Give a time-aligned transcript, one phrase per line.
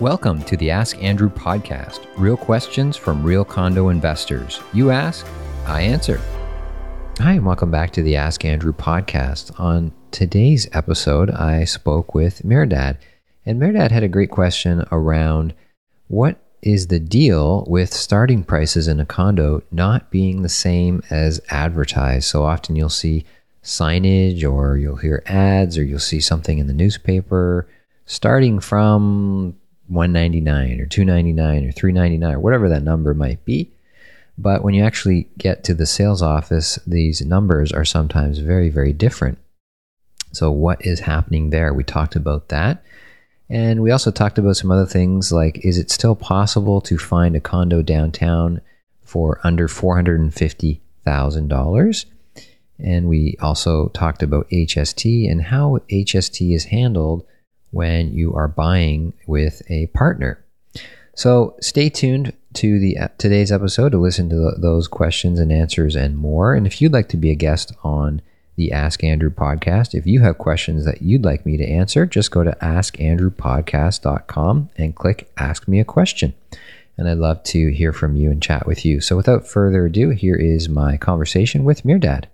[0.00, 4.60] Welcome to the Ask Andrew podcast real questions from real condo investors.
[4.74, 5.26] You ask,
[5.64, 6.20] I answer.
[7.16, 9.58] Hi, and welcome back to the Ask Andrew podcast.
[9.58, 12.98] On today's episode, I spoke with Mirdad,
[13.46, 15.54] and Mirdad had a great question around
[16.08, 21.40] what is the deal with starting prices in a condo not being the same as
[21.48, 22.26] advertised.
[22.26, 23.24] So often you'll see
[23.64, 27.66] signage or you'll hear ads or you'll see something in the newspaper
[28.04, 29.56] starting from
[29.88, 33.70] 199 or 299 or 399 or whatever that number might be.
[34.38, 38.92] But when you actually get to the sales office, these numbers are sometimes very, very
[38.92, 39.38] different.
[40.32, 41.72] So, what is happening there?
[41.72, 42.82] We talked about that.
[43.48, 47.34] And we also talked about some other things like is it still possible to find
[47.36, 48.60] a condo downtown
[49.02, 52.04] for under $450,000?
[52.78, 57.24] And we also talked about HST and how HST is handled
[57.76, 60.42] when you are buying with a partner.
[61.14, 65.94] So stay tuned to the uh, today's episode to listen to those questions and answers
[65.94, 66.54] and more.
[66.54, 68.22] And if you'd like to be a guest on
[68.56, 72.30] the Ask Andrew podcast, if you have questions that you'd like me to answer, just
[72.30, 76.32] go to askandrewpodcast.com and click Ask Me a Question.
[76.96, 79.02] And I'd love to hear from you and chat with you.
[79.02, 82.24] So without further ado, here is my conversation with Mirdad.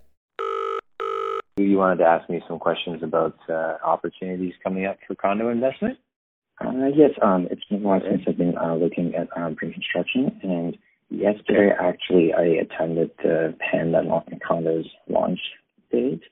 [1.55, 5.99] You wanted to ask me some questions about uh, opportunities coming up for condo investment?
[6.59, 10.39] Uh, yes, um, it's been a while since I've been uh, looking at um, pre-construction,
[10.41, 10.77] and
[11.09, 14.01] yesterday actually I attended the Panda
[14.49, 15.39] Condos launch
[15.91, 16.23] date.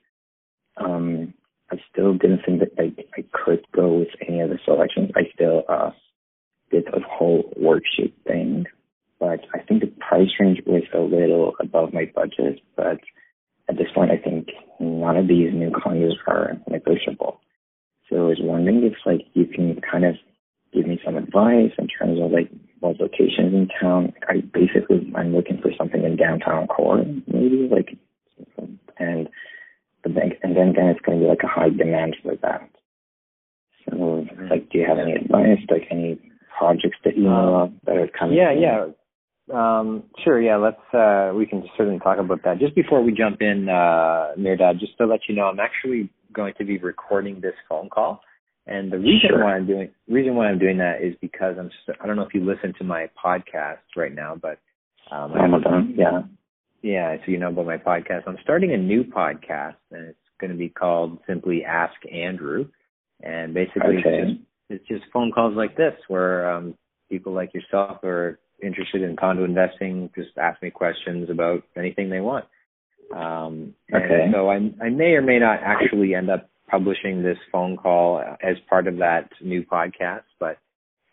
[0.76, 1.34] Um,
[1.70, 5.10] I still didn't think that I, I could go with any of the selections.
[5.14, 5.90] I still uh,
[6.72, 8.64] did a whole worksheet thing,
[9.20, 12.98] but I think the price range was a little above my budget, but
[13.72, 17.40] at this point, I think none of these new condos are negotiable.
[18.08, 20.16] So I was wondering if like you can kind of
[20.74, 22.50] give me some advice in terms of like
[22.80, 24.12] what locations in town.
[24.28, 27.96] I basically I'm looking for something in downtown core, maybe like,
[28.98, 29.28] and
[30.04, 32.68] the bank, and then then it's going to be like a high demand for that.
[33.88, 34.48] So mm-hmm.
[34.48, 35.64] like, do you have any advice?
[35.70, 36.20] Like any
[36.58, 38.36] projects that you know of that are coming?
[38.36, 38.86] Yeah, yeah.
[39.52, 42.58] Um, sure, yeah, let's, uh, we can certainly talk about that.
[42.58, 46.54] Just before we jump in, uh, Mirdad, just to let you know, I'm actually going
[46.58, 48.22] to be recording this phone call.
[48.66, 49.44] And the reason sure.
[49.44, 52.22] why I'm doing, reason why I'm doing that is because I'm, Just, I don't know
[52.22, 54.58] if you listen to my podcast right now, but,
[55.10, 56.22] um, I'm, yeah.
[56.82, 58.22] Yeah, so you know about my podcast.
[58.26, 62.68] I'm starting a new podcast and it's going to be called simply Ask Andrew.
[63.22, 64.08] And basically okay.
[64.08, 66.76] it's, just, it's just phone calls like this where, um,
[67.10, 72.20] people like yourself are interested in condo investing, just ask me questions about anything they
[72.20, 72.44] want.
[73.14, 74.30] Um, okay.
[74.32, 78.56] So I, I may or may not actually end up publishing this phone call as
[78.68, 80.58] part of that new podcast, but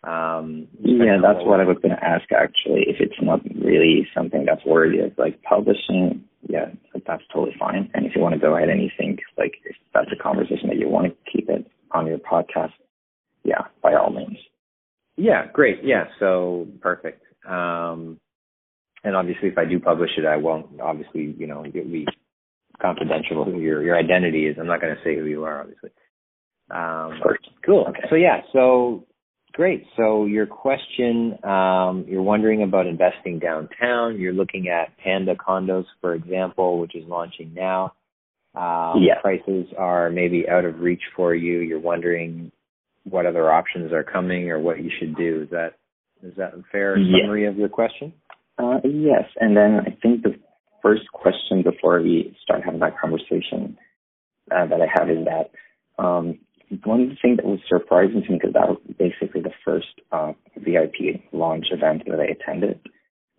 [0.08, 2.86] um, yeah, that's what I was going to ask actually.
[2.88, 6.68] If it's not really something that's worthy of like publishing, yeah,
[7.06, 7.92] that's totally fine.
[7.94, 10.70] And if you want to go ahead and you think like if that's a conversation
[10.70, 12.72] that you want to keep it on your podcast,
[13.44, 14.38] yeah, by all means.
[15.18, 15.80] Yeah, great.
[15.84, 17.24] Yeah, so perfect.
[17.50, 18.20] Um,
[19.04, 20.80] and obviously, if I do publish it, I won't.
[20.82, 22.06] Obviously, you know, it'll be
[22.82, 24.58] confidential who your your identity is.
[24.60, 25.92] I'm not going to say who you are, obviously.
[26.70, 27.20] Um,
[27.66, 27.86] cool.
[27.90, 28.02] Okay.
[28.10, 28.42] So yeah.
[28.54, 29.06] So
[29.54, 29.86] great.
[29.98, 34.20] So your question, um, you're wondering about investing downtown.
[34.20, 37.94] You're looking at Panda Condos, for example, which is launching now.
[38.56, 39.22] Um, yeah.
[39.22, 41.60] Prices are maybe out of reach for you.
[41.60, 42.52] You're wondering
[43.04, 45.44] what other options are coming or what you should do.
[45.44, 45.74] Is that
[46.24, 48.14] is that a fair summary of your question?
[48.58, 49.24] Uh, yes.
[49.40, 50.36] And then I think the
[50.82, 53.78] first question before we start having that conversation
[54.52, 55.52] uh, that I have is that
[56.02, 56.40] um,
[56.84, 61.22] one things that was surprising to me because that was basically the first uh, VIP
[61.32, 62.80] launch event that I attended,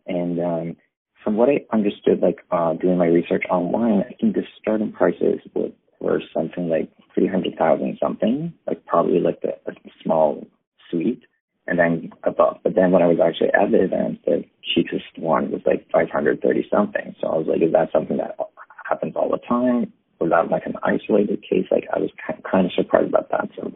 [0.06, 0.76] and um,
[1.22, 5.40] from what I understood, like uh, doing my research online, I think the starting prices
[5.54, 5.70] were,
[6.00, 10.46] were something like three hundred thousand something, like probably like a small
[10.90, 11.22] suite
[11.70, 12.58] and then above.
[12.64, 16.66] But then when I was actually at the event, the cheapest one was like 530
[16.68, 17.14] something.
[17.20, 18.36] So I was like, is that something that
[18.84, 19.92] happens all the time?
[20.20, 21.66] Was that like an isolated case?
[21.70, 23.48] Like I was kind of surprised about that.
[23.56, 23.72] So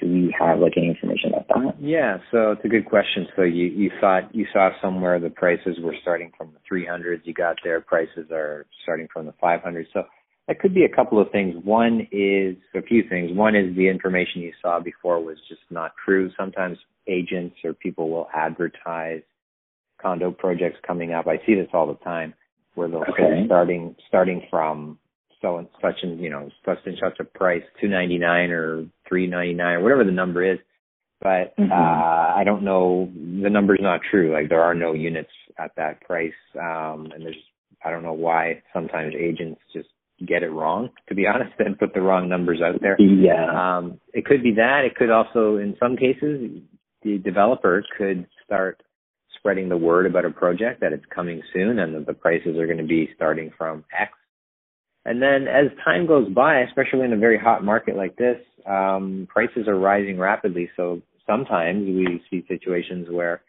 [0.00, 1.80] do we have like any information about that?
[1.80, 3.28] Yeah, so it's a good question.
[3.36, 7.20] So you you thought you saw somewhere the prices were starting from the 300s.
[7.22, 9.86] You got there, prices are starting from the 500s.
[9.92, 10.02] So
[10.48, 11.54] that could be a couple of things.
[11.62, 13.30] One is a few things.
[13.32, 16.32] One is the information you saw before was just not true.
[16.36, 19.22] Sometimes agents or people will advertise
[20.00, 21.26] condo projects coming up.
[21.26, 22.34] I see this all the time
[22.74, 23.42] where they'll okay.
[23.42, 24.98] say starting starting from
[25.40, 28.86] so and such and you know such and such a price, two ninety nine or
[29.08, 30.58] three ninety nine or whatever the number is.
[31.20, 31.70] but mm-hmm.
[31.70, 33.10] uh, I don't know.
[33.14, 34.32] The number's not true.
[34.32, 37.36] Like there are no units at that price, um, and there's
[37.84, 39.88] I don't know why sometimes agents just
[40.26, 42.96] get it wrong, to be honest, and put the wrong numbers out there.
[43.00, 43.76] Yeah.
[43.76, 44.82] Um, it could be that.
[44.84, 46.62] It could also, in some cases,
[47.02, 48.82] the developer could start
[49.38, 52.66] spreading the word about a project that it's coming soon and that the prices are
[52.66, 54.12] going to be starting from X.
[55.04, 59.26] And then as time goes by, especially in a very hot market like this, um,
[59.28, 60.70] prices are rising rapidly.
[60.76, 63.42] So sometimes we see situations where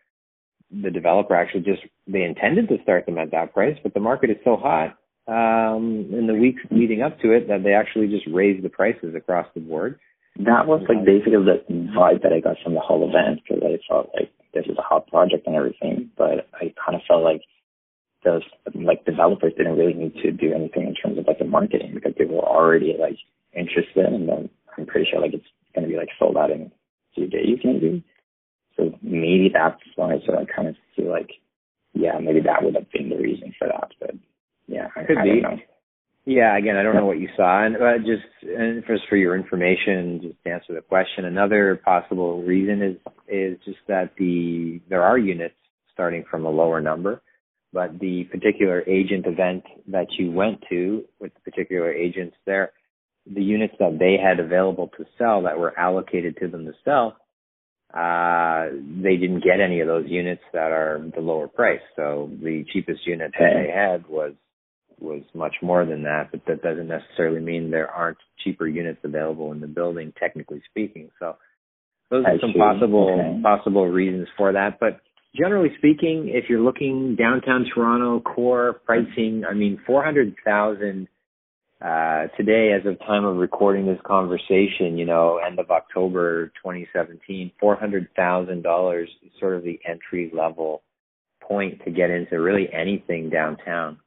[0.71, 4.31] the developer actually just they intended to start them at that price, but the market
[4.31, 4.97] is so hot
[5.27, 9.13] um, in the weeks leading up to it that they actually just raise the prices
[9.15, 9.99] across the board.
[10.39, 11.63] That was like basically the
[11.95, 14.81] vibe that I got from the whole event because I felt like this is a
[14.81, 17.41] hot project and everything, but I kind of felt like
[18.23, 18.41] those
[18.73, 22.13] like developers didn't really need to do anything in terms of like the marketing because
[22.17, 23.17] they were already like
[23.53, 25.45] interested and then I'm pretty sure like it's
[25.75, 26.71] going to be like sold out in a
[27.13, 28.03] few days maybe.
[28.75, 30.17] So maybe that's why.
[30.25, 31.29] So I kind of feel like,
[31.93, 33.91] yeah, maybe that would have been the reason for that.
[33.99, 34.15] But
[34.67, 35.41] yeah, I, could I be.
[35.41, 35.57] Know.
[36.25, 38.23] Yeah, again, I don't know what you saw, and uh, just
[38.63, 43.57] and just for your information, just to answer the question, another possible reason is is
[43.65, 45.55] just that the there are units
[45.93, 47.21] starting from a lower number,
[47.71, 52.71] but the particular agent event that you went to with the particular agents there,
[53.31, 57.17] the units that they had available to sell that were allocated to them to sell
[57.93, 58.69] uh,
[59.03, 61.81] they didn't get any of those units that are the lower price.
[61.95, 64.33] So the cheapest unit that they had was
[65.03, 69.51] was much more than that, but that doesn't necessarily mean there aren't cheaper units available
[69.51, 71.09] in the building, technically speaking.
[71.19, 71.35] So
[72.09, 72.59] those are I some see.
[72.59, 73.41] possible okay.
[73.41, 74.79] possible reasons for that.
[74.79, 75.01] But
[75.35, 81.07] generally speaking, if you're looking downtown Toronto core pricing, I mean, four hundred thousand
[81.83, 87.51] uh, today, as of time of recording this conversation, you know, end of October 2017,
[87.61, 90.81] $400,000 is sort of the entry level
[91.41, 93.99] point to get into really anything downtown.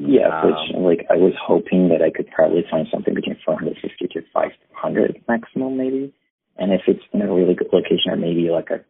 [0.00, 4.08] Yeah, um, which like I was hoping that I could probably find something between 450
[4.08, 6.14] to 500 maximum maybe.
[6.56, 8.80] And if it's in a really good location or maybe like a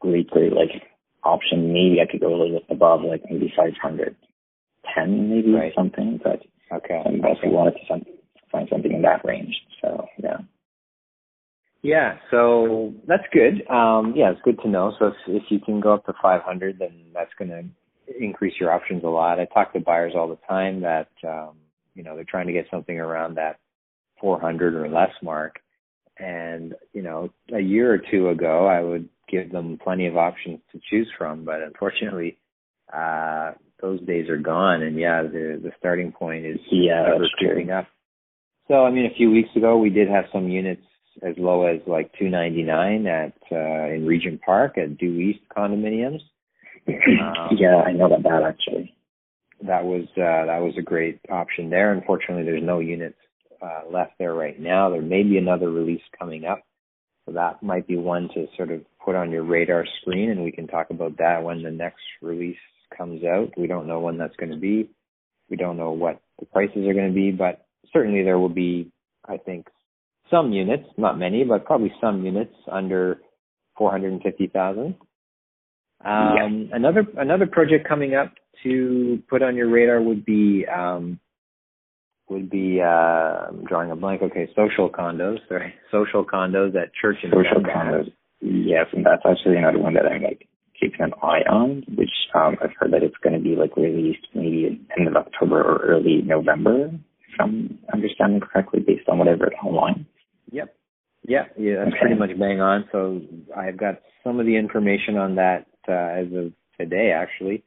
[0.00, 0.82] great, great like
[1.24, 5.72] option, maybe I could go a little bit above like maybe 510 maybe right.
[5.74, 6.42] something, but
[6.72, 7.02] Okay.
[7.04, 8.04] And also wanted to
[8.50, 9.54] find something in that range.
[9.80, 10.38] So yeah.
[11.82, 13.68] Yeah, so that's good.
[13.68, 14.92] Um, yeah, it's good to know.
[14.98, 17.64] So if, if you can go up to 500, then that's going to
[18.18, 19.40] increase your options a lot.
[19.40, 21.56] I talk to buyers all the time that, um,
[21.94, 23.58] you know, they're trying to get something around that
[24.20, 25.60] 400 or less mark.
[26.18, 30.60] And, you know, a year or two ago, I would give them plenty of options
[30.72, 31.44] to choose from.
[31.44, 32.38] But unfortunately,
[32.92, 34.82] uh, those days are gone.
[34.82, 37.86] And yeah, the the starting point is yeah, ever creeping up.
[38.68, 40.82] So I mean, a few weeks ago we did have some units
[41.22, 45.40] as low as like two ninety nine at uh, in Regent Park at Due East
[45.54, 46.20] condominiums.
[46.88, 48.94] Um, yeah, I know about that actually.
[49.66, 51.92] That was uh, that was a great option there.
[51.92, 53.18] Unfortunately, there's no units
[53.62, 54.90] uh, left there right now.
[54.90, 56.64] There may be another release coming up,
[57.24, 60.50] so that might be one to sort of put on your radar screen, and we
[60.50, 62.56] can talk about that when the next release
[62.96, 63.52] comes out.
[63.56, 64.90] We don't know when that's going to be.
[65.48, 68.90] We don't know what the prices are going to be, but certainly there will be,
[69.24, 69.68] I think,
[70.30, 73.20] some units, not many, but probably some units under
[73.76, 74.96] 450,000.
[76.04, 76.76] Um, yeah.
[76.76, 78.32] Another another project coming up
[78.62, 81.20] to put on your radar would be um,
[82.28, 84.22] would be uh, I'm drawing a blank.
[84.22, 85.38] Okay, social condos.
[85.48, 88.12] Sorry, social condos at Church and social condos.
[88.40, 90.48] Yes, and that's actually another one that I'm like
[90.80, 94.26] keeping an eye on, which um, I've heard that it's going to be like released
[94.34, 99.40] maybe end of October or early November, if I'm understanding correctly, based on what I've
[99.40, 100.06] read online.
[100.50, 100.74] Yep.
[101.24, 101.98] Yeah, yeah, that's okay.
[102.00, 102.88] pretty much bang on.
[102.90, 103.20] So
[103.56, 107.64] I've got some of the information on that uh, as of today, actually.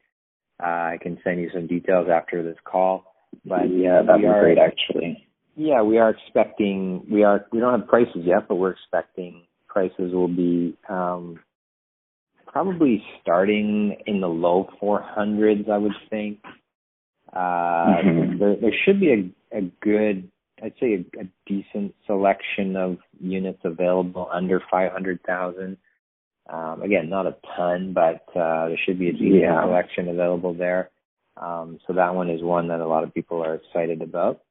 [0.61, 3.05] Uh, I can send you some details after this call.
[3.43, 5.27] But yeah, that'd be are, great, actually.
[5.55, 7.05] Yeah, we are expecting.
[7.11, 7.45] We are.
[7.51, 9.43] We don't have prices yet, but we're expecting
[9.75, 11.37] prices will be um,
[12.47, 16.39] probably starting in the low 400s, I would think.
[17.33, 18.39] Uh, mm-hmm.
[18.39, 20.31] there, there should be a, a good,
[20.63, 25.77] I'd say a, a decent selection of units available under 500,000.
[26.47, 29.63] Um, again, not a ton, but uh, there should be a decent yeah.
[29.63, 30.91] selection available there.
[31.37, 34.41] Um, so that one is one that a lot of people are excited about.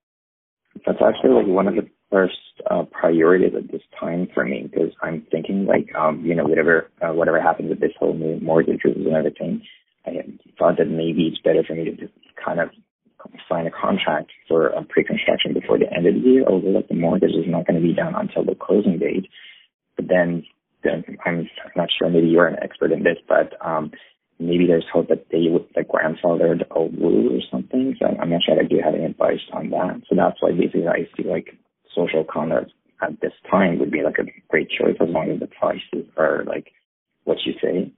[0.85, 2.35] That's actually like one of the first
[2.71, 6.91] uh, priorities at this time for me because I'm thinking like um you know whatever
[7.01, 9.63] uh, whatever happens with this whole new mortgage rules and everything,
[10.05, 10.13] I
[10.59, 12.13] thought that maybe it's better for me to just
[12.45, 12.71] kind of
[13.49, 16.95] sign a contract for a pre-construction before the end of the year, although like the
[16.95, 19.27] mortgage is not going to be done until the closing date.
[19.97, 20.45] But then
[21.25, 22.09] I'm not sure.
[22.09, 23.93] Maybe you're an expert in this, but um,
[24.39, 27.97] maybe there's hope that they would like grandfathered a rule or something.
[27.99, 30.03] So I'm not sure that you have any advice on that.
[30.09, 31.57] So that's why basically I feel like
[31.95, 32.71] social condos
[33.03, 36.45] at this time would be like a great choice as long as the prices are
[36.47, 36.73] like
[37.25, 37.93] what you say.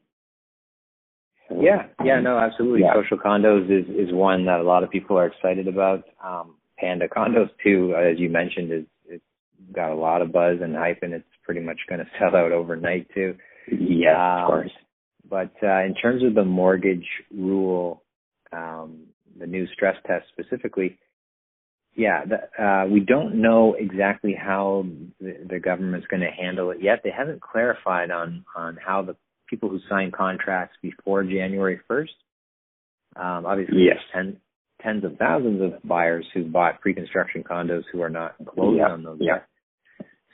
[1.48, 2.80] So, yeah, yeah, no, absolutely.
[2.80, 2.94] Yeah.
[2.94, 6.04] Social condos is is one that a lot of people are excited about.
[6.22, 8.84] Um, Panda condos too, as you mentioned, is
[9.75, 12.52] got a lot of buzz and hype, and it's pretty much going to sell out
[12.52, 13.37] overnight too.
[13.70, 14.70] Yeah, um, of course.
[15.28, 17.06] But uh, in terms of the mortgage
[17.37, 18.02] rule,
[18.52, 19.06] um,
[19.38, 20.99] the new stress test specifically,
[21.96, 24.85] yeah, the, uh, we don't know exactly how
[25.18, 27.00] the, the government's going to handle it yet.
[27.02, 29.16] They haven't clarified on on how the
[29.49, 32.08] people who sign contracts before January 1st.
[33.16, 33.99] Um, obviously, yes.
[34.12, 34.37] ten,
[34.82, 38.88] tens of thousands of buyers who bought pre-construction condos who are not closed yeah.
[38.88, 39.35] on those yeah.
[39.35, 39.46] yet.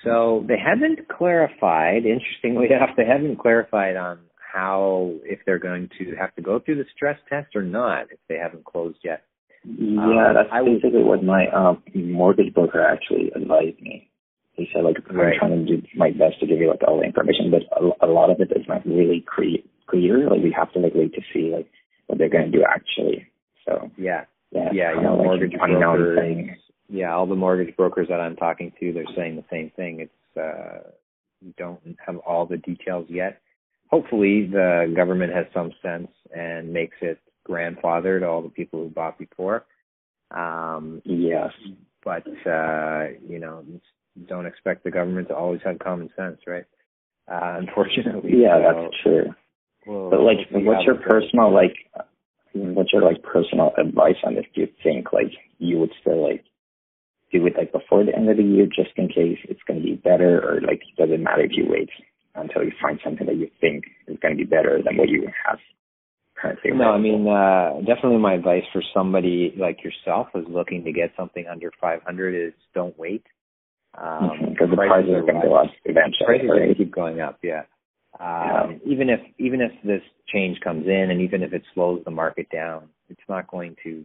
[0.05, 2.05] So they haven't clarified.
[2.05, 4.19] Interestingly enough, they haven't clarified on
[4.53, 8.19] how if they're going to have to go through the stress test or not if
[8.29, 9.25] they haven't closed yet.
[9.65, 14.11] Yeah, um, that's I basically what my um, mortgage broker actually advised me.
[14.55, 15.35] He said like right.
[15.35, 18.07] I'm trying to do my best to give you like all the information, but a,
[18.07, 20.29] a lot of it is not really cre- clear.
[20.29, 21.71] Like we have to like wait to see like
[22.07, 23.27] what they're going to do actually.
[23.65, 26.59] So yeah, yeah, yeah, you know, like mortgage brokers.
[26.89, 30.01] Yeah, all the mortgage brokers that I'm talking to, they're saying the same thing.
[30.01, 30.91] It's uh,
[31.43, 33.41] we don't have all the details yet.
[33.89, 39.19] Hopefully, the government has some sense and makes it grandfathered all the people who bought
[39.19, 39.65] before.
[40.31, 41.51] Um, yes,
[42.05, 43.65] but uh, you know,
[44.27, 46.65] don't expect the government to always have common sense, right?
[47.31, 48.33] Uh, unfortunately.
[48.35, 49.35] Yeah, so, that's true.
[49.87, 51.75] Well, but like, what's your personal like?
[52.55, 54.45] What's your like personal advice on this?
[54.55, 56.45] Do you think like you would still like
[57.33, 59.85] do it like before the end of the year just in case it's going to
[59.85, 61.91] be better, or like it doesn't matter if you wait
[62.35, 65.29] until you find something that you think is going to be better than what you
[65.47, 65.59] have
[66.43, 66.73] currently?
[66.73, 71.13] No, I mean uh, definitely my advice for somebody like yourself who's looking to get
[71.17, 73.25] something under 500 is don't wait.
[73.93, 76.25] Because um, the prices are going to go up eventually.
[76.25, 76.57] Prices right?
[76.57, 77.63] are going to keep going up, yeah.
[78.19, 78.93] Um, yeah.
[78.93, 82.49] Even if even if this change comes in, and even if it slows the market
[82.51, 84.05] down, it's not going to,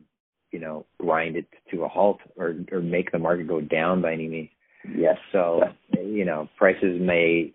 [0.52, 4.14] you know, grind it to a halt or or make the market go down by
[4.14, 4.50] any means.
[4.96, 5.18] Yes.
[5.32, 5.62] So
[5.92, 7.54] you know, prices may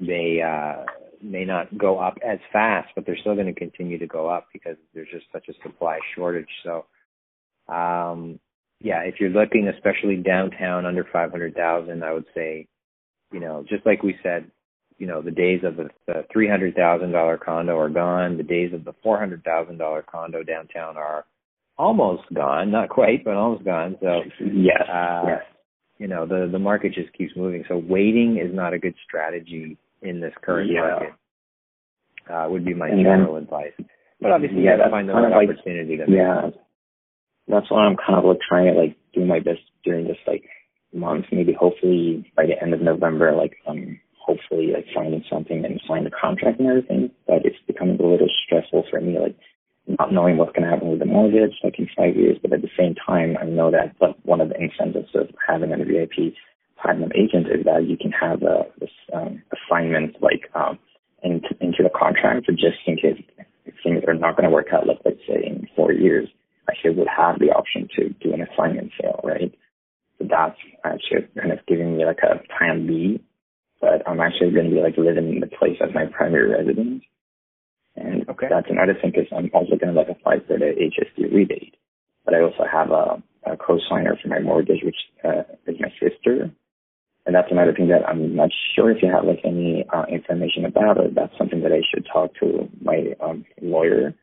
[0.00, 0.84] may uh,
[1.22, 4.46] may not go up as fast, but they're still going to continue to go up
[4.52, 6.48] because there's just such a supply shortage.
[6.64, 6.86] So,
[7.72, 8.38] um,
[8.80, 12.66] yeah, if you're looking, especially downtown under 500,000, I would say,
[13.32, 14.50] you know, just like we said,
[14.98, 18.36] you know, the days of the, the $300,000 condo are gone.
[18.36, 21.24] The days of the $400,000 condo downtown are
[21.78, 22.70] almost gone.
[22.70, 23.96] Not quite, but almost gone.
[24.00, 25.42] So, yes, uh, yes.
[25.98, 27.64] you know, the, the market just keeps moving.
[27.68, 30.80] So waiting is not a good strategy in this current yeah.
[30.80, 31.14] market.
[32.30, 33.72] Uh, would be my and general then, advice.
[34.20, 36.50] But obviously, yeah, you have to find the right like, opportunity to yeah.
[37.46, 40.44] That's why I'm kind of like trying to like do my best during this like
[40.92, 41.26] month.
[41.32, 46.04] Maybe hopefully by the end of November, like um hopefully like finding something and sign
[46.04, 47.10] the contract and everything.
[47.26, 49.36] But it's becoming a little stressful for me, like
[49.98, 52.38] not knowing what's going to happen with the mortgage, like in five years.
[52.40, 55.72] But at the same time, I know that like one of the incentives of having
[55.72, 56.34] a VIP
[56.80, 60.78] platinum agent is that you can have a this um, assignment like um,
[61.22, 63.20] into, into the contract, just in case
[63.82, 66.28] things are not going to work out, like let's say in four years,
[66.68, 69.52] I should would have the option to do an assignment sale, right?
[70.18, 73.22] So that's actually kind of giving me like a plan B,
[73.80, 77.02] but I'm actually going to be like living in the place as my primary residence.
[77.98, 78.46] And okay.
[78.48, 81.74] that's another thing because I'm also going to like apply for the HST rebate.
[82.24, 86.50] But I also have a, a co-signer for my mortgage, which uh, is my sister.
[87.26, 90.64] And that's another thing that I'm not sure if you have like any uh, information
[90.64, 91.14] about it.
[91.14, 94.14] That's something that I should talk to my um, lawyer.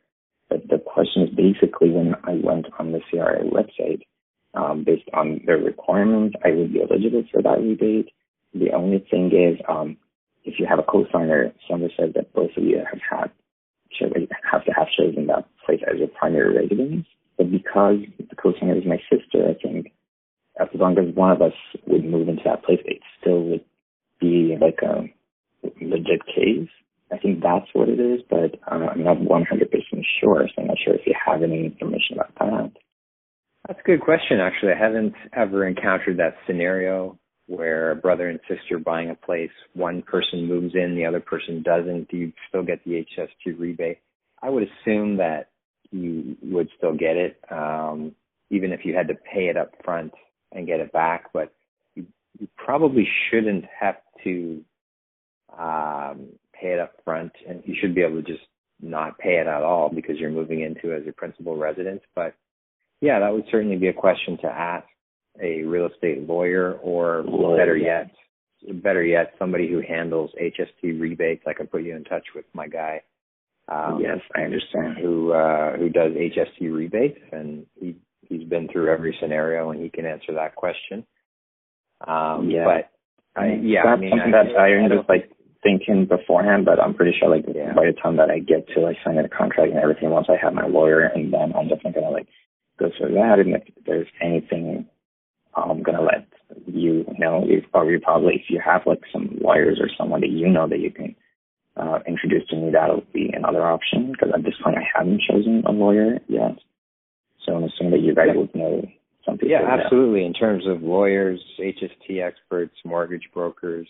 [0.49, 4.01] But the question is basically when I went on the CRA website,
[4.53, 8.09] um, based on their requirements, I would be eligible for that rebate.
[8.53, 9.97] The only thing is, um,
[10.45, 13.31] if you have a co-signer, someone says that both of you have had
[13.99, 17.05] have to have chosen that place as your primary residence.
[17.37, 19.91] But because the co-signer is my sister, I think
[20.59, 21.53] as long as one of us
[21.87, 23.65] would move into that place, it still would
[24.19, 25.03] be like a
[25.81, 26.69] legit case.
[27.11, 29.45] I think that's what it is, but uh, I'm not 100%
[30.19, 32.71] sure, so I'm not sure if you have any information about that.
[33.67, 34.73] That's a good question, actually.
[34.73, 40.01] I haven't ever encountered that scenario where a brother and sister buying a place, one
[40.01, 42.09] person moves in, the other person doesn't.
[42.09, 43.99] Do you still get the HST rebate?
[44.41, 45.49] I would assume that
[45.91, 48.13] you would still get it, um,
[48.49, 50.13] even if you had to pay it up front
[50.51, 51.53] and get it back, but
[51.95, 52.05] you,
[52.39, 54.63] you probably shouldn't have to
[55.57, 58.43] um, pay it up front, and you should be able to just
[58.81, 62.01] not pay it at all because you're moving into as your principal residence.
[62.15, 62.33] But
[63.01, 64.87] yeah, that would certainly be a question to ask
[65.41, 68.11] a real estate lawyer or lawyer, better yet,
[68.81, 71.43] better yet, somebody who handles HST rebates.
[71.47, 73.01] I can put you in touch with my guy.
[73.67, 74.97] Um, yes, I understand.
[75.01, 77.95] Who uh, who does HST rebates, and he
[78.29, 81.05] he's been through every scenario, and he can answer that question.
[82.05, 85.31] Um, yeah, but I, yeah, that's I mean, something I, that I, I just like
[85.63, 87.73] thinking beforehand, but I'm pretty sure like yeah.
[87.73, 90.37] by the time that I get to like signing the contract and everything, once I
[90.41, 92.27] have my lawyer, and then I'm definitely gonna like
[92.79, 94.85] go through that, and if there's anything,
[95.55, 96.27] I'm gonna let
[96.65, 97.43] you know.
[97.45, 100.67] If, or you probably if you have like some lawyers or someone that you know
[100.67, 101.15] that you can
[101.77, 105.63] uh, introduce to me, that'll be another option because at this point I haven't chosen
[105.65, 106.57] a lawyer yet.
[107.45, 108.87] So I'm assuming that you guys would know
[109.25, 109.49] something.
[109.49, 110.25] Yeah, absolutely.
[110.25, 113.87] In terms of lawyers, HST experts, mortgage brokers,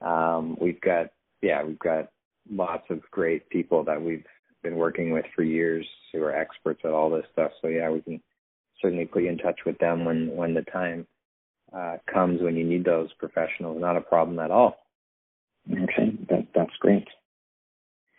[0.00, 1.08] um, we've got
[1.42, 2.10] yeah, we've got
[2.50, 4.24] lots of great people that we've
[4.62, 7.50] been working with for years who are experts at all this stuff.
[7.60, 8.20] So yeah, we can
[8.82, 11.06] certainly put you in touch with them when when the time
[11.72, 13.80] uh, comes when you need those professionals.
[13.80, 14.76] Not a problem at all.
[15.70, 17.06] Okay, that that's great.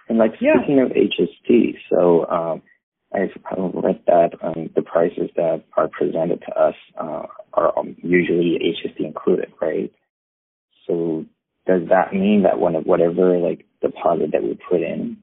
[0.09, 0.53] And like yeah.
[0.57, 2.61] speaking of HST, so um,
[3.13, 3.29] I've
[3.73, 9.05] read that um, the prices that are presented to us uh, are um, usually HST
[9.05, 9.91] included, right?
[10.87, 11.25] So
[11.67, 15.17] does that mean that when whatever like deposit that we put in,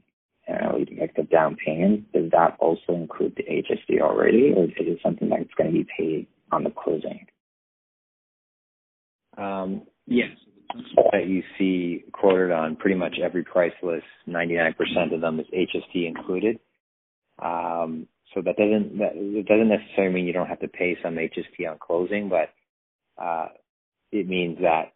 [0.51, 4.99] uh, like the down payment, does that also include the HST already, or is it
[5.03, 7.27] something that's going to be paid on the closing?
[9.39, 10.31] Um, yes,
[11.13, 14.75] that you see quoted on pretty much every price list, 99%
[15.15, 16.59] of them is HST included.
[17.41, 21.69] Um, so that doesn't that doesn't necessarily mean you don't have to pay some HST
[21.69, 22.51] on closing, but
[23.23, 23.49] uh,
[24.13, 24.93] it means that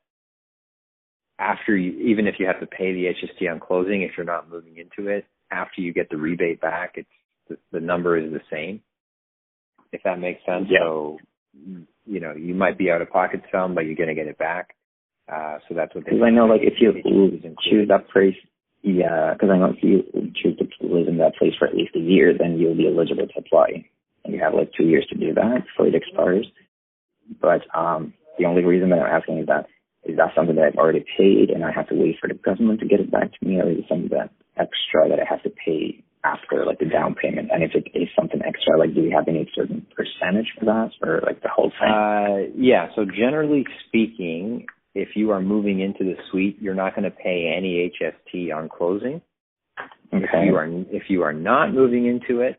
[1.38, 4.48] after you, even if you have to pay the HST on closing, if you're not
[4.48, 7.08] moving into it, after you get the rebate back, it's
[7.48, 8.82] the, the number is the same.
[9.92, 10.66] If that makes sense.
[10.68, 10.80] Yeah.
[10.80, 11.18] So,
[12.06, 14.38] you know, you might be out of pocket some, but you're going to get it
[14.38, 14.74] back.
[15.32, 16.04] Uh, so that's what.
[16.04, 16.92] Because I know, like, if you
[17.62, 18.34] choose that place,
[18.82, 20.02] yeah, because I know if you
[20.34, 23.26] choose to live in that place for at least a year, then you'll be eligible
[23.26, 23.88] to apply,
[24.24, 26.46] and you have like two years to do that before it expires.
[27.40, 29.66] But um, the only reason that I'm asking is that
[30.04, 32.80] is that something that I've already paid and I have to wait for the government
[32.80, 35.42] to get it back to me, or is it something that extra that I have
[35.42, 37.50] to pay after like the down payment?
[37.52, 40.90] And if it is something extra, like do we have any certain percentage for that,
[41.02, 41.88] or like the whole thing?
[41.88, 42.88] Uh, yeah.
[42.94, 47.52] So generally speaking, if you are moving into the suite, you're not going to pay
[47.56, 49.20] any HST on closing.
[50.12, 50.24] Okay.
[50.24, 52.58] If you are if you are not moving into it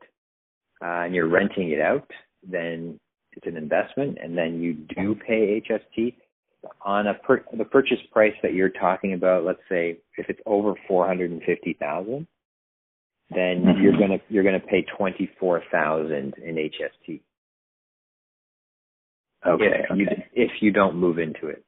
[0.81, 2.10] uh, and you're renting it out,
[2.43, 2.99] then
[3.31, 6.15] it's an investment, and then you do pay HST
[6.84, 10.73] on a per, the purchase price that you're talking about, let's say if it's over
[10.88, 12.28] four hundred and fifty thousand,
[13.30, 13.82] then mm-hmm.
[13.82, 17.21] you're gonna you're gonna pay twenty four thousand in HST.
[19.47, 19.65] Okay.
[19.65, 19.99] If okay.
[19.99, 21.63] you if you don't move into it.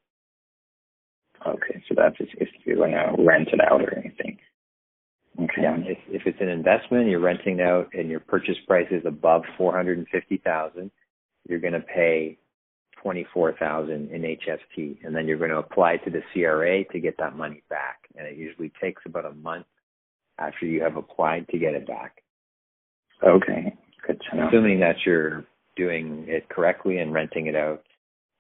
[1.46, 4.38] Okay, so that's if you're going to rent it out or anything.
[5.40, 5.62] Okay.
[5.62, 9.44] Yeah, if, if it's an investment, you're renting out, and your purchase price is above
[9.58, 10.90] four hundred and fifty thousand,
[11.48, 12.40] you're going to pay
[13.02, 17.36] 24,000 in HST and then you're going to apply to the CRA to get that
[17.36, 18.00] money back.
[18.16, 19.66] And it usually takes about a month
[20.40, 22.24] after you have applied to get it back.
[23.24, 23.76] Okay.
[24.06, 24.48] Good to know.
[24.48, 27.84] Assuming that you're doing it correctly and renting it out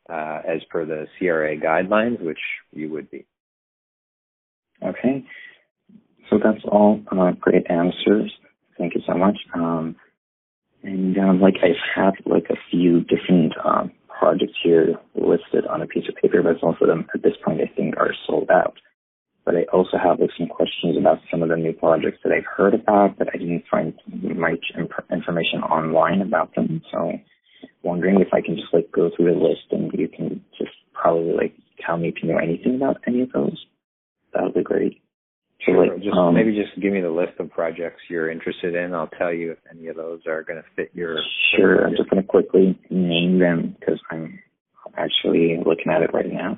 [0.10, 2.39] uh, as per the CRA guidelines, which
[2.72, 3.26] you would be.
[4.84, 5.26] Okay.
[6.30, 8.32] So that's all uh, great answers.
[8.78, 9.38] Thank you so much.
[9.54, 9.96] Um,
[10.84, 15.88] and um, like I've had like a few different um, projects here listed on a
[15.88, 18.75] piece of paper, but some of them at this point I think are sold out.
[19.45, 22.45] But I also have like some questions about some of the new projects that I've
[22.45, 26.82] heard about, but I didn't find much imp- information online about them.
[26.91, 27.13] So
[27.84, 31.34] wondering if I can just like go through the list and you can just probably
[31.34, 31.53] like
[31.86, 33.65] tell me if you know anything about any of those.
[34.34, 35.01] That would be great.
[35.67, 35.88] Sure.
[35.88, 38.93] Like, just um, maybe just give me the list of projects you're interested in.
[38.93, 41.17] I'll tell you if any of those are going to fit your.
[41.56, 41.86] Sure.
[41.86, 44.39] I'm just going to quickly name them because I'm
[44.95, 46.58] actually looking at it right now.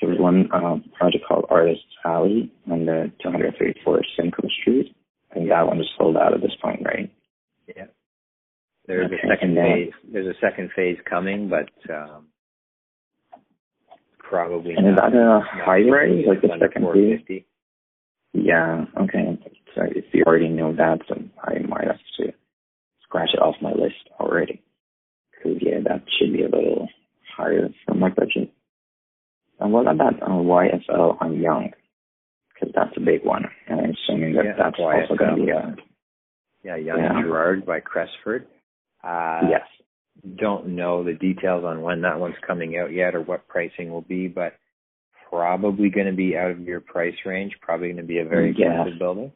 [0.00, 4.94] There was one uh, project called Artist Alley on the 234 Simcoe Street.
[5.30, 7.10] I think that one is sold out at this point, right?
[7.74, 7.86] Yeah.
[8.86, 9.16] There's okay.
[9.24, 9.92] a second phase.
[10.12, 12.26] There's a second phase coming, but um,
[14.18, 14.74] probably.
[14.76, 17.44] And not, is that a high rise, like the second phase?
[18.36, 19.38] Yeah, okay.
[19.74, 22.32] So if you already know that, so I might have to
[23.02, 24.62] scratch it off my list already.
[25.32, 26.88] Because, yeah, that should be a little
[27.36, 28.52] higher for my budget.
[29.58, 31.72] And what about uh, YSL on Yonge?
[32.58, 33.44] because that's a big one.
[33.68, 35.76] And I'm assuming that Yeah, that's why also going to be a
[36.64, 37.22] Yeah, Yonge Yeah.
[37.22, 38.46] Gerrard by Cresford.
[39.04, 39.66] Uh, yes.
[40.36, 44.02] Don't know the details on when that one's coming out yet or what pricing will
[44.02, 44.54] be, but
[45.28, 47.52] probably going to be out of your price range.
[47.60, 49.32] Probably going to be a very expensive building.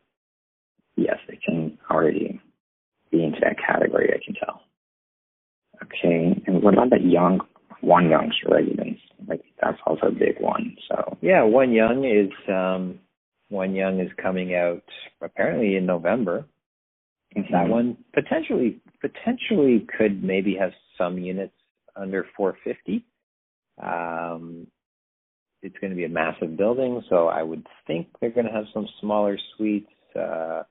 [0.97, 2.41] Yes, it can already
[3.11, 4.11] be into that category.
[4.15, 4.63] I can tell.
[5.83, 7.41] Okay, and what about that young
[7.81, 8.99] one young's residence?
[9.27, 10.77] Like that's also a big one.
[10.89, 12.99] So Yeah, One Yonge is um,
[13.49, 14.83] One Yonge is coming out
[15.23, 16.45] apparently in November.
[17.35, 17.69] That Mhm.
[17.69, 21.55] one potentially potentially could maybe have some units
[21.97, 23.05] under 450.
[23.79, 24.67] Um,
[25.63, 28.65] it's going to be a massive building, so I would think they're going to have
[28.73, 29.91] some smaller suites.
[30.17, 30.63] Uh,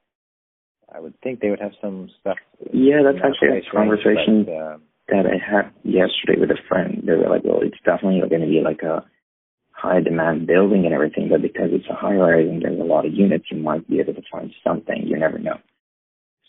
[0.93, 2.37] I would think they would have some stuff.
[2.73, 4.77] Yeah, that's actually a conversation but, uh,
[5.09, 7.03] that I had yesterday with a friend.
[7.05, 9.05] They were like, well, it's definitely going to be like a
[9.71, 13.05] high demand building and everything, but because it's a high rise and there's a lot
[13.05, 15.03] of units, you might be able to find something.
[15.05, 15.55] You never know.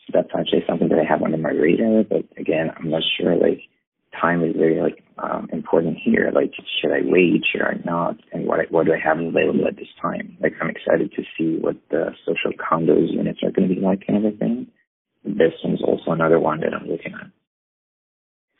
[0.06, 3.36] So that's actually something that I have under my radar, but again, I'm not sure.
[3.36, 3.60] Like,
[4.18, 6.30] time is very like um, important here.
[6.34, 7.42] Like, should I wait?
[7.50, 8.16] Should I not?
[8.32, 10.36] And what I, what do I have available at this time?
[10.40, 14.02] Like, I'm excited to see what the social condos units are going to be like
[14.08, 14.66] and everything.
[15.24, 17.30] This one's also another one that I'm looking at.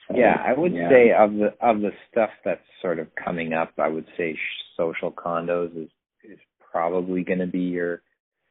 [0.08, 0.90] So, Yeah, I would yeah.
[0.90, 4.76] say of the of the stuff that's sort of coming up, I would say sh-
[4.76, 5.90] social condos is
[6.22, 6.38] is
[6.70, 8.02] probably going to be your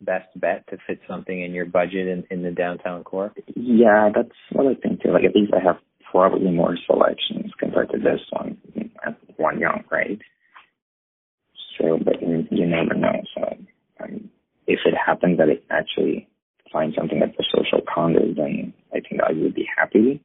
[0.02, 3.34] best bet to fit something in your budget in, in the downtown core.
[3.56, 5.12] Yeah, that's what I think too.
[5.12, 5.78] Like at least I have
[6.12, 8.58] probably more selections compared to this one
[9.06, 10.20] at one Yonge, right?
[11.78, 13.22] So, but you, never know.
[13.36, 13.58] So,
[14.04, 14.30] um,
[14.68, 16.28] if it happens that I actually
[16.72, 20.24] find something at the social condos, then I think I would be happy.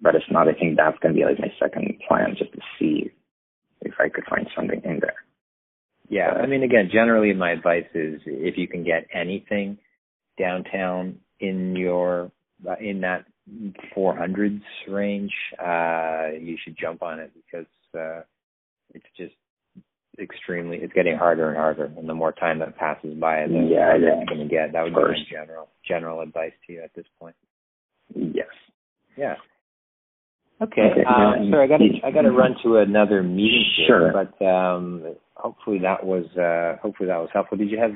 [0.00, 3.10] But if not, I think that's gonna be like my second plan, just to see
[3.80, 5.16] if I could find something in there.
[6.08, 9.78] Yeah, I mean, again, generally my advice is if you can get anything
[10.38, 12.30] downtown in your
[12.80, 13.24] in that
[13.96, 17.66] 400s range, uh, you should jump on it because
[17.98, 18.22] uh,
[18.94, 19.34] it's just
[20.18, 23.86] extremely it's getting harder and harder, and the more time that passes by, the Yeah,
[23.86, 24.20] harder yeah.
[24.20, 24.72] it's going to get.
[24.72, 25.20] That would Of be my course.
[25.30, 27.34] general general advice to you at this point.
[28.14, 28.46] Yes.
[29.16, 29.34] Yeah.
[30.62, 30.82] Okay.
[30.92, 33.64] Okay, Um, yeah, sorry, I got to you- I got to run to another meeting.
[33.76, 34.12] Here, Sure.
[34.12, 37.58] But um, hopefully that was uh, hopefully that was helpful.
[37.58, 37.92] Did you have,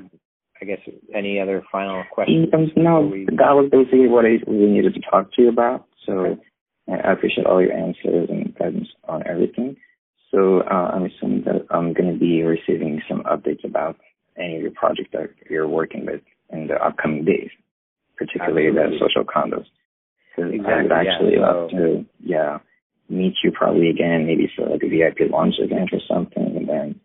[0.60, 0.80] I guess,
[1.14, 2.48] any other final questions?
[2.52, 5.86] Um, no, we- that was basically what I really needed to talk to you about.
[6.04, 6.38] So
[6.88, 9.76] I appreciate all your answers and guidance on everything.
[10.30, 13.96] So uh, I'm assuming that I'm going to be receiving some updates about
[14.36, 17.50] any of your projects that you're working with in the upcoming days,
[18.16, 18.98] particularly Absolutely.
[18.98, 19.66] the social condos.
[20.36, 21.12] Exactly, I'd yeah.
[21.12, 22.58] actually So- love to, yeah,
[23.08, 27.00] meet you probably again, maybe for like a VIP launch event or something, and then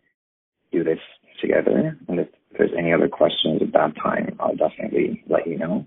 [0.70, 0.98] do this
[1.40, 1.98] together.
[2.08, 5.86] And if there's any other questions at that time, I'll definitely let you know.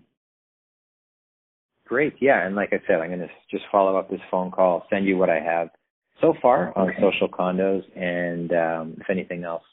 [1.85, 2.13] Great.
[2.19, 5.05] Yeah, and like I said, I'm going to just follow up this phone call, send
[5.05, 5.69] you what I have
[6.21, 9.63] so far on social condos, and um, if anything else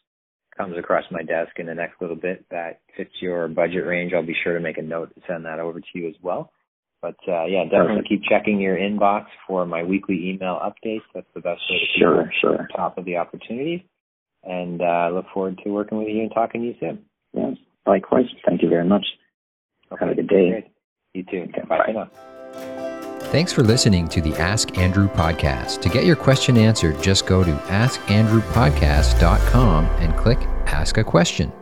[0.57, 4.25] comes across my desk in the next little bit that fits your budget range, I'll
[4.25, 6.53] be sure to make a note and send that over to you as well.
[7.03, 8.09] But uh, yeah, definitely Perfect.
[8.09, 11.03] keep checking your inbox for my weekly email updates.
[11.15, 12.69] That's the best way to keep Sure, on sure.
[12.75, 13.81] top of the opportunities.
[14.47, 17.05] And uh, look forward to working with you and talking to you soon.
[17.33, 17.57] Yes.
[17.87, 18.27] Likewise.
[18.47, 19.07] Thank you very much.
[19.99, 20.51] Have a good day.
[20.51, 20.67] Great.
[21.15, 21.49] You too.
[21.51, 22.09] Okay, bye bye.
[23.31, 25.81] Thanks for listening to the Ask Andrew podcast.
[25.83, 31.53] To get your question answered, just go to askandrewpodcast.com and click Ask a Question.